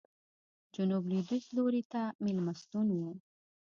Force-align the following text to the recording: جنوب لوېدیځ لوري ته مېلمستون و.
جنوب 0.75 1.03
لوېدیځ 1.09 1.45
لوري 1.55 1.83
ته 1.91 2.01
مېلمستون 2.23 2.87
و. 2.91 2.99